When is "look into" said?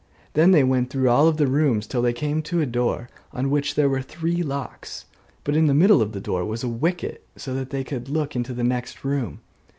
8.09-8.55